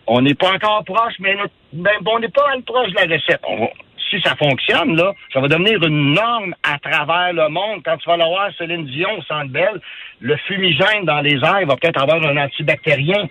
On 0.07 0.21
n'est 0.21 0.33
pas 0.33 0.51
encore 0.51 0.83
proche, 0.83 1.13
mais 1.19 1.35
notre- 1.35 1.53
ben, 1.71 1.93
on 2.05 2.19
n'est 2.19 2.27
pas 2.27 2.47
mal 2.49 2.61
proche 2.63 2.89
de 2.89 2.95
la 2.95 3.15
recette. 3.15 3.41
On 3.47 3.69
si 4.09 4.19
ça 4.21 4.35
fonctionne, 4.35 4.97
là, 4.97 5.13
ça 5.31 5.39
va 5.39 5.47
devenir 5.47 5.81
une 5.83 6.13
norme 6.13 6.53
à 6.63 6.77
travers 6.79 7.31
le 7.31 7.47
monde. 7.47 7.81
Quand 7.85 7.95
tu 7.95 8.07
vas 8.09 8.15
aller 8.15 8.25
voir 8.25 8.49
Céline 8.57 8.85
Dion 8.85 9.09
au 9.17 9.21
Centre 9.23 9.47
Bell, 9.47 9.79
le 10.19 10.35
fumigène 10.47 11.05
dans 11.05 11.21
les 11.21 11.35
airs 11.35 11.65
va 11.65 11.77
peut-être 11.77 12.01
avoir 12.01 12.21
un 12.21 12.35
antibactérien. 12.35 13.29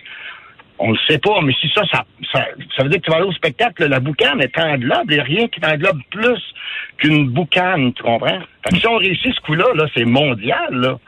On 0.82 0.92
le 0.92 0.98
sait 1.06 1.18
pas, 1.18 1.42
mais 1.42 1.52
si 1.60 1.70
ça, 1.74 1.82
ça, 1.92 2.04
ça, 2.32 2.82
veut 2.82 2.88
dire 2.88 3.00
que 3.00 3.04
tu 3.04 3.10
vas 3.10 3.18
aller 3.18 3.26
au 3.26 3.32
spectacle, 3.32 3.86
la 3.86 4.00
boucane 4.00 4.40
est 4.40 4.58
englobe, 4.58 5.10
il 5.10 5.14
n'y 5.14 5.20
a 5.20 5.24
rien 5.24 5.46
qui 5.48 5.60
t'englobe 5.60 6.00
plus 6.10 6.40
qu'une 6.96 7.28
boucane, 7.28 7.92
tu 7.92 8.02
comprends? 8.02 8.40
Fait 8.64 8.70
que 8.70 8.76
si 8.78 8.86
on 8.86 8.96
réussit 8.96 9.34
ce 9.34 9.40
coup-là, 9.42 9.66
là, 9.74 9.84
c'est 9.94 10.06
mondial, 10.06 10.70
là. 10.70 10.98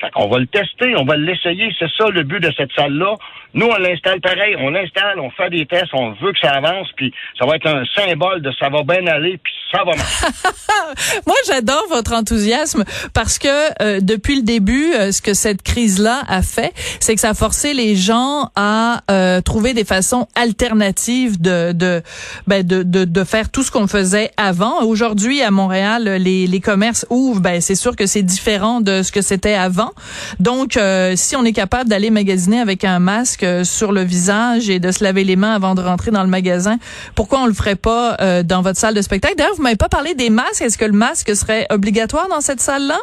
Fait 0.00 0.10
qu'on 0.10 0.28
va 0.28 0.38
le 0.38 0.46
tester, 0.46 0.94
on 0.96 1.04
va 1.04 1.16
l'essayer, 1.16 1.74
c'est 1.78 1.90
ça 1.96 2.08
le 2.08 2.22
but 2.22 2.40
de 2.40 2.52
cette 2.56 2.72
salle-là. 2.72 3.14
Nous, 3.54 3.66
on 3.66 3.76
l'installe 3.78 4.20
pareil, 4.20 4.54
on 4.58 4.70
l'installe, 4.70 5.18
on 5.18 5.30
fait 5.30 5.48
des 5.48 5.64
tests, 5.64 5.94
on 5.94 6.10
veut 6.12 6.32
que 6.32 6.38
ça 6.40 6.50
avance, 6.50 6.88
puis 6.94 7.12
ça 7.38 7.46
va 7.46 7.56
être 7.56 7.66
un 7.66 7.84
symbole 7.94 8.42
de 8.42 8.52
ça 8.58 8.68
va 8.68 8.82
bien 8.82 9.06
aller, 9.06 9.38
puis 9.42 9.52
ça 9.72 9.78
va 9.78 9.92
mal. 9.96 10.06
Moi, 11.26 11.36
j'adore 11.46 11.84
votre 11.88 12.12
enthousiasme 12.12 12.84
parce 13.14 13.38
que 13.38 13.82
euh, 13.82 14.00
depuis 14.02 14.36
le 14.36 14.42
début, 14.42 14.92
euh, 14.94 15.10
ce 15.10 15.22
que 15.22 15.34
cette 15.34 15.62
crise-là 15.62 16.22
a 16.28 16.42
fait, 16.42 16.72
c'est 17.00 17.14
que 17.14 17.20
ça 17.20 17.30
a 17.30 17.34
forcé 17.34 17.72
les 17.72 17.96
gens 17.96 18.50
à 18.56 19.00
euh, 19.10 19.40
trouver 19.40 19.72
des 19.72 19.84
façons 19.84 20.26
alternatives 20.34 21.40
de 21.40 21.72
de, 21.72 22.02
ben, 22.46 22.62
de, 22.62 22.82
de 22.82 23.04
de 23.04 23.24
faire 23.24 23.50
tout 23.50 23.62
ce 23.62 23.70
qu'on 23.70 23.86
faisait 23.86 24.30
avant. 24.36 24.82
Aujourd'hui, 24.82 25.42
à 25.42 25.50
Montréal, 25.50 26.04
les, 26.04 26.46
les 26.46 26.60
commerces 26.60 27.06
ouvrent. 27.10 27.40
Ben, 27.40 27.60
c'est 27.60 27.74
sûr 27.74 27.96
que 27.96 28.06
c'est 28.06 28.22
différent 28.22 28.80
de 28.80 29.02
ce 29.02 29.12
que 29.12 29.22
c'était 29.22 29.54
avant. 29.54 29.85
Donc, 30.40 30.78
si 31.14 31.36
on 31.36 31.44
est 31.44 31.52
capable 31.52 31.88
d'aller 31.88 32.10
magasiner 32.10 32.60
avec 32.60 32.84
un 32.84 32.98
masque 32.98 33.46
sur 33.64 33.92
le 33.92 34.02
visage 34.02 34.68
et 34.70 34.78
de 34.80 34.90
se 34.90 35.02
laver 35.02 35.24
les 35.24 35.36
mains 35.36 35.54
avant 35.54 35.74
de 35.74 35.80
rentrer 35.80 36.10
dans 36.10 36.22
le 36.22 36.28
magasin, 36.28 36.76
pourquoi 37.14 37.40
on 37.40 37.46
le 37.46 37.54
ferait 37.54 37.76
pas 37.76 38.16
dans 38.42 38.62
votre 38.62 38.78
salle 38.78 38.94
de 38.94 39.02
spectacle? 39.02 39.34
D'ailleurs, 39.36 39.54
vous 39.56 39.62
m'avez 39.62 39.76
pas 39.76 39.88
parlé 39.88 40.14
des 40.14 40.30
masques. 40.30 40.62
Est-ce 40.62 40.78
que 40.78 40.84
le 40.84 40.92
masque 40.92 41.34
serait 41.34 41.66
obligatoire 41.70 42.28
dans 42.28 42.40
cette 42.40 42.60
salle-là? 42.60 42.98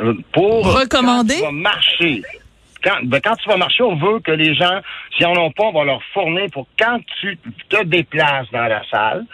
Euh, 0.00 0.14
pour 0.32 0.72
recommander 0.72 1.34
quand 1.34 1.40
tu 1.40 1.44
vas 1.44 1.52
marcher. 1.52 2.22
Quand, 2.82 2.96
ben, 3.04 3.20
quand 3.22 3.36
tu 3.36 3.48
vas 3.48 3.56
marcher, 3.56 3.82
on 3.82 3.96
veut 3.96 4.20
que 4.20 4.30
les 4.30 4.54
gens, 4.54 4.80
s'ils 5.14 5.26
en 5.26 5.36
ont 5.36 5.50
pas, 5.50 5.64
on 5.64 5.72
va 5.72 5.84
leur 5.84 6.02
fournir 6.14 6.46
pour 6.52 6.66
quand 6.78 6.98
tu 7.20 7.38
te 7.68 7.84
déplaces 7.84 8.46
dans 8.52 8.66
la 8.66 8.82
salle, 8.90 9.26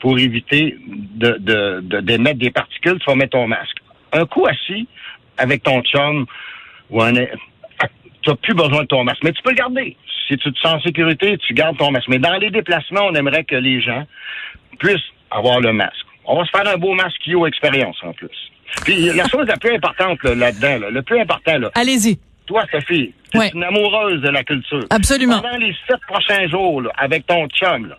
pour 0.00 0.18
éviter 0.18 0.78
de, 0.86 1.36
de, 1.38 1.80
de, 1.82 2.00
d'émettre 2.00 2.38
des 2.38 2.50
particules, 2.50 2.98
tu 2.98 3.06
vas 3.06 3.16
mettre 3.16 3.32
ton 3.32 3.46
masque. 3.46 3.76
Un 4.12 4.24
coup 4.26 4.46
assis 4.46 4.86
avec 5.38 5.62
ton 5.62 5.82
chum 5.82 6.26
ou 6.90 7.02
un 7.02 7.12
tu 8.24 8.30
n'as 8.30 8.36
plus 8.36 8.54
besoin 8.54 8.82
de 8.82 8.86
ton 8.86 9.04
masque. 9.04 9.22
Mais 9.22 9.32
tu 9.32 9.42
peux 9.42 9.50
le 9.50 9.56
garder. 9.56 9.96
Si 10.26 10.36
tu 10.38 10.52
te 10.52 10.58
sens 10.58 10.76
en 10.76 10.80
sécurité, 10.80 11.36
tu 11.38 11.52
gardes 11.52 11.76
ton 11.76 11.90
masque. 11.90 12.08
Mais 12.08 12.18
dans 12.18 12.36
les 12.36 12.50
déplacements, 12.50 13.02
on 13.04 13.14
aimerait 13.14 13.44
que 13.44 13.56
les 13.56 13.80
gens 13.80 14.04
puissent 14.78 14.96
avoir 15.30 15.60
le 15.60 15.72
masque. 15.72 16.06
On 16.24 16.38
va 16.38 16.46
se 16.46 16.50
faire 16.50 16.66
un 16.66 16.78
beau 16.78 16.94
masque 16.94 17.26
Yo 17.26 17.46
expérience 17.46 17.96
en 18.02 18.12
plus. 18.12 18.30
Puis 18.84 19.12
la 19.12 19.28
chose 19.28 19.46
la 19.46 19.58
plus 19.58 19.74
importante 19.74 20.22
là-dedans, 20.24 20.88
le 20.90 21.02
plus 21.02 21.20
important, 21.20 21.58
là, 21.58 21.70
allez-y. 21.74 22.18
Toi, 22.46 22.64
Sophie, 22.70 23.14
tu 23.30 23.40
es 23.40 23.48
une 23.50 23.64
amoureuse 23.64 24.20
de 24.20 24.28
la 24.28 24.42
culture. 24.42 24.84
Absolument. 24.90 25.40
Pendant 25.40 25.56
les 25.56 25.74
sept 25.88 26.00
prochains 26.06 26.46
jours, 26.48 26.82
avec 26.96 27.26
ton 27.26 27.46
chum, 27.48 27.88
là, 27.88 27.98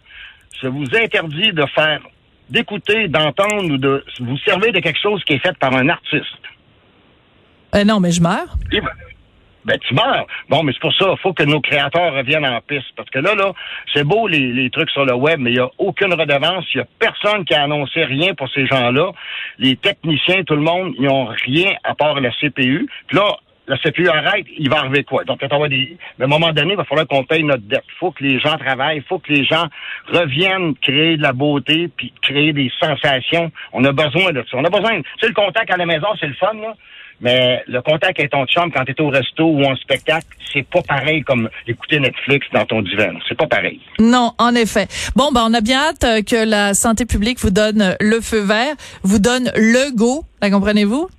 je 0.61 0.67
vous 0.67 0.85
interdis 0.95 1.51
de 1.51 1.65
faire, 1.73 1.99
d'écouter, 2.49 3.07
d'entendre 3.07 3.65
ou 3.65 3.77
de 3.77 4.03
vous 4.19 4.37
servir 4.39 4.71
de 4.71 4.79
quelque 4.79 4.99
chose 4.99 5.23
qui 5.23 5.33
est 5.33 5.39
fait 5.39 5.57
par 5.57 5.75
un 5.75 5.89
artiste. 5.89 6.37
Euh, 7.75 7.83
non, 7.83 7.99
mais 7.99 8.11
je 8.11 8.21
meurs 8.21 8.55
ben 9.65 9.77
tu 9.79 9.93
meurs. 9.93 10.27
Bon, 10.49 10.63
mais 10.63 10.71
c'est 10.73 10.79
pour 10.79 10.93
ça, 10.93 11.07
il 11.11 11.21
faut 11.21 11.33
que 11.33 11.43
nos 11.43 11.59
créateurs 11.59 12.13
reviennent 12.13 12.45
en 12.45 12.61
piste. 12.61 12.87
Parce 12.95 13.09
que 13.09 13.19
là, 13.19 13.33
là, 13.35 13.51
c'est 13.93 14.03
beau 14.03 14.27
les, 14.27 14.69
trucs 14.69 14.89
sur 14.91 15.05
le 15.05 15.15
web, 15.15 15.39
mais 15.39 15.51
il 15.51 15.55
n'y 15.55 15.59
a 15.59 15.69
aucune 15.77 16.13
redevance. 16.13 16.65
Il 16.73 16.77
n'y 16.77 16.83
a 16.83 16.87
personne 16.99 17.45
qui 17.45 17.53
a 17.53 17.63
annoncé 17.63 18.03
rien 18.03 18.33
pour 18.35 18.49
ces 18.49 18.67
gens-là. 18.67 19.11
Les 19.57 19.75
techniciens, 19.75 20.43
tout 20.43 20.55
le 20.55 20.61
monde, 20.61 20.93
ils 20.99 21.05
n'ont 21.05 21.25
rien 21.25 21.71
à 21.83 21.95
part 21.95 22.19
la 22.21 22.31
CPU. 22.31 22.87
Puis 23.07 23.17
là, 23.17 23.37
la 23.67 23.77
CPU 23.77 24.07
arrête, 24.07 24.45
il 24.57 24.69
va 24.69 24.77
arriver 24.77 25.03
quoi? 25.03 25.23
Donc, 25.23 25.39
peut-être. 25.39 25.67
Mais 25.67 25.97
à 26.21 26.23
un 26.25 26.27
moment 26.27 26.51
donné, 26.51 26.73
il 26.73 26.77
va 26.77 26.83
falloir 26.83 27.07
qu'on 27.07 27.23
paye 27.23 27.43
notre 27.43 27.63
dette. 27.63 27.83
Il 27.87 27.97
faut 27.99 28.11
que 28.11 28.23
les 28.23 28.39
gens 28.39 28.57
travaillent, 28.57 28.97
il 28.97 29.03
faut 29.03 29.17
que 29.17 29.33
les 29.33 29.43
gens 29.43 29.65
reviennent 30.07 30.75
créer 30.75 31.17
de 31.17 31.23
la 31.23 31.33
beauté, 31.33 31.89
puis 31.95 32.13
créer 32.21 32.53
des 32.53 32.71
sensations. 32.79 33.51
On 33.73 33.83
a 33.83 33.91
besoin 33.91 34.31
de 34.31 34.45
ça. 34.49 34.57
On 34.57 34.63
a 34.63 34.69
besoin... 34.69 35.01
Sais, 35.19 35.27
le 35.27 35.33
contact 35.33 35.71
à 35.71 35.77
la 35.77 35.87
maison, 35.87 36.07
c'est 36.19 36.27
le 36.27 36.35
fun, 36.35 36.53
là. 36.53 36.75
Mais 37.21 37.63
le 37.67 37.81
contact 37.81 38.19
avec 38.19 38.31
ton 38.31 38.45
chum 38.45 38.71
quand 38.71 38.83
tu 38.83 38.91
es 38.91 39.01
au 39.01 39.09
resto 39.09 39.45
ou 39.45 39.63
en 39.63 39.75
spectacle, 39.75 40.27
c'est 40.51 40.67
pas 40.67 40.81
pareil 40.81 41.21
comme 41.23 41.49
écouter 41.67 41.99
Netflix 41.99 42.47
dans 42.53 42.65
ton 42.65 42.81
divan. 42.81 43.13
C'est 43.27 43.37
pas 43.37 43.47
pareil. 43.47 43.79
Non, 43.99 44.33
en 44.37 44.55
effet. 44.55 44.87
Bon, 45.15 45.31
ben 45.31 45.45
on 45.45 45.53
a 45.53 45.61
bien 45.61 45.79
hâte 45.79 46.03
euh, 46.03 46.21
que 46.21 46.49
la 46.49 46.73
santé 46.73 47.05
publique 47.05 47.39
vous 47.39 47.51
donne 47.51 47.95
le 47.99 48.21
feu 48.21 48.39
vert, 48.39 48.75
vous 49.03 49.19
donne 49.19 49.51
le 49.55 49.95
go. 49.95 50.23
La 50.41 50.49
comprenez-vous? 50.49 51.09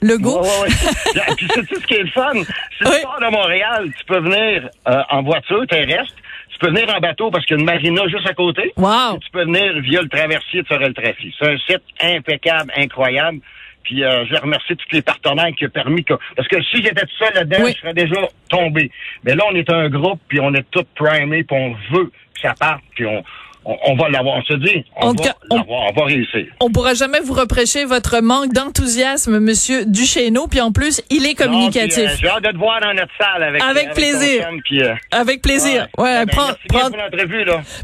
Le 0.00 0.16
go. 0.16 0.40
Ouais, 0.40 0.48
ouais, 0.62 1.22
Puis 1.36 1.48
c'est 1.52 1.74
ce 1.74 1.86
qui 1.86 1.94
est 1.94 2.02
le 2.02 2.10
fun. 2.10 2.32
Si 2.34 2.84
tu 2.84 3.02
pars 3.02 3.18
de 3.20 3.30
Montréal, 3.32 3.90
tu 3.98 4.04
peux 4.06 4.20
venir 4.20 4.68
euh, 4.88 5.02
en 5.10 5.22
voiture 5.22 5.66
terrestre. 5.66 6.14
Tu 6.50 6.58
peux 6.60 6.68
venir 6.68 6.92
en 6.94 7.00
bateau 7.00 7.30
parce 7.30 7.44
qu'il 7.46 7.56
y 7.56 7.58
a 7.58 7.60
une 7.60 7.66
marina 7.66 8.02
juste 8.08 8.28
à 8.28 8.34
côté. 8.34 8.72
Wow. 8.76 9.18
tu 9.20 9.30
peux 9.32 9.44
venir 9.44 9.80
via 9.80 10.02
le 10.02 10.08
traversier 10.08 10.62
de 10.62 10.66
Sorel 10.66 10.92
Trafic. 10.92 11.34
C'est 11.38 11.48
un 11.48 11.58
site 11.58 11.82
impeccable, 12.00 12.72
incroyable. 12.76 13.40
Puis 13.88 14.04
euh, 14.04 14.26
je 14.26 14.38
remercie 14.38 14.76
tous 14.76 14.92
les 14.92 15.00
partenaires 15.00 15.50
qui 15.56 15.64
ont 15.64 15.70
permis 15.70 16.04
que. 16.04 16.12
Parce 16.36 16.46
que 16.46 16.62
si 16.62 16.82
j'étais 16.82 17.06
tout 17.06 17.16
seul 17.18 17.32
là-dedans, 17.32 17.68
je 17.68 17.72
serais 17.72 17.94
déjà 17.94 18.20
tombé. 18.50 18.90
Mais 19.24 19.34
là, 19.34 19.44
on 19.50 19.54
est 19.54 19.70
un 19.72 19.88
groupe, 19.88 20.20
puis 20.28 20.40
on 20.40 20.52
est 20.52 20.66
tous 20.70 20.84
primés, 20.94 21.42
puis 21.42 21.56
on 21.56 21.72
veut 21.96 22.04
que 22.34 22.40
ça 22.42 22.52
parte, 22.52 22.82
puis 22.94 23.06
on, 23.06 23.24
on, 23.68 23.96
va 23.96 24.08
l'avoir. 24.08 24.36
On 24.36 24.42
se 24.42 24.54
dit, 24.54 24.84
on, 24.96 25.12
va 25.12 25.24
l'avoir, 25.50 25.82
on, 25.90 25.92
va 25.92 26.04
réussir. 26.06 26.46
On 26.60 26.70
pourra 26.70 26.94
jamais 26.94 27.20
vous 27.20 27.34
reprocher 27.34 27.84
votre 27.84 28.20
manque 28.20 28.52
d'enthousiasme, 28.52 29.38
Monsieur 29.38 29.84
Duchesneau. 29.84 30.46
Puis 30.46 30.60
en 30.60 30.72
plus, 30.72 31.02
il 31.10 31.26
est 31.26 31.34
communicatif. 31.34 31.98
Euh, 31.98 32.16
j'ai 32.20 32.28
hâte 32.28 32.44
de 32.44 32.50
te 32.50 32.56
voir 32.56 32.80
dans 32.80 32.94
notre 32.94 33.12
salle 33.20 33.42
avec. 33.42 33.62
Avec 33.62 33.92
plaisir. 33.92 34.48
Euh, 34.72 34.94
avec 35.10 35.42
plaisir. 35.42 35.86
Ouais. 35.98 36.24
Ben, 36.24 36.26
prendre, 36.26 36.56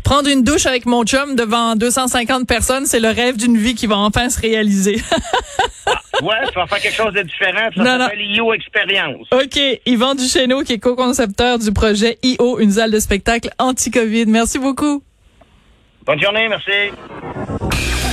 prendre 0.05 0.29
une 0.29 0.43
douche 0.43 0.67
avec 0.67 0.87
mon 0.87 1.05
chum 1.05 1.37
devant 1.37 1.77
250 1.77 2.47
personnes, 2.47 2.87
c'est 2.87 3.01
le 3.01 3.09
rêve 3.09 3.37
d'une 3.37 3.57
vie 3.57 3.75
qui 3.75 3.87
va 3.87 3.99
enfin 3.99 4.31
se 4.31 4.41
réaliser. 4.41 5.03
ah, 5.87 6.01
ouais, 6.23 6.49
tu 6.49 6.55
vas 6.55 6.67
faire 6.67 6.81
quelque 6.81 6.97
chose 6.97 7.13
de 7.13 7.23
différent. 7.23 7.69
Ça 7.77 7.85
s'appelle 7.85 8.21
IO 8.21 8.55
Expérience. 8.55 9.27
OK. 9.33 9.61
Yvan 9.87 10.15
Duchesneau, 10.15 10.63
qui 10.63 10.75
est 10.75 10.79
co-concepteur 10.79 11.59
du 11.59 11.73
projet 11.73 12.19
IO, 12.23 12.59
une 12.59 12.71
salle 12.71 12.91
de 12.91 12.99
spectacle 12.99 13.51
anti-COVID. 13.59 14.27
Merci 14.27 14.59
beaucoup. 14.59 15.03
Bonne 16.07 16.21
journée, 16.21 16.49
merci. 16.49 16.93